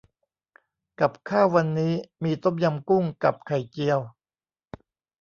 [0.99, 1.93] กับข้าววันนี้
[2.23, 3.99] มีต้มยำกุ้ง กับไข่เจียว